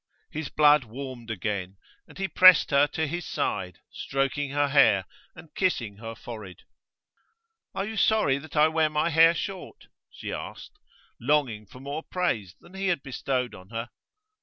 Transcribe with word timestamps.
His 0.31 0.49
blood 0.49 0.83
warmed 0.85 1.29
again, 1.29 1.77
and 2.07 2.17
he 2.17 2.27
pressed 2.27 2.71
her 2.71 2.87
to 2.87 3.05
his 3.05 3.23
side, 3.23 3.77
stroking 3.91 4.49
her 4.49 4.69
hair 4.69 5.05
and 5.35 5.53
kissing 5.53 5.97
her 5.97 6.15
forehead. 6.15 6.63
'Are 7.75 7.85
you 7.85 7.97
sorry 7.97 8.41
I 8.55 8.67
wear 8.67 8.89
my 8.89 9.11
hair 9.11 9.35
short?' 9.35 9.89
she 10.09 10.33
asked, 10.33 10.79
longing 11.19 11.67
for 11.67 11.79
more 11.79 12.01
praise 12.01 12.55
than 12.61 12.73
he 12.73 12.87
had 12.87 13.03
bestowed 13.03 13.53
on 13.53 13.69
her. 13.69 13.91